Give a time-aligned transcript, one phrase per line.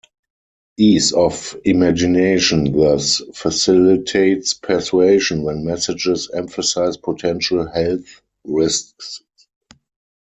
[0.79, 9.21] Ease of imagination thus facilitates persuasion when messages emphasize potential health risks.